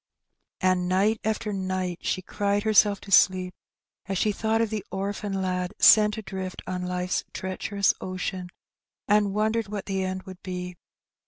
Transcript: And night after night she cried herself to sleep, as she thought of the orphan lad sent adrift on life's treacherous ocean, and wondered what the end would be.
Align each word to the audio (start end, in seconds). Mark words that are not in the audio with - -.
And 0.61 0.89
night 0.89 1.19
after 1.23 1.53
night 1.53 1.99
she 2.01 2.23
cried 2.23 2.63
herself 2.63 2.99
to 3.01 3.11
sleep, 3.11 3.53
as 4.07 4.17
she 4.17 4.31
thought 4.31 4.59
of 4.59 4.71
the 4.71 4.83
orphan 4.89 5.43
lad 5.43 5.75
sent 5.77 6.17
adrift 6.17 6.63
on 6.65 6.81
life's 6.87 7.23
treacherous 7.33 7.93
ocean, 8.01 8.49
and 9.07 9.35
wondered 9.35 9.67
what 9.67 9.85
the 9.85 10.03
end 10.03 10.23
would 10.23 10.41
be. 10.41 10.75